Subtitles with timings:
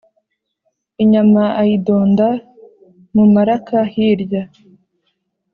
[1.03, 2.27] Inyama ayidonda
[3.15, 4.43] mu maraka hirya,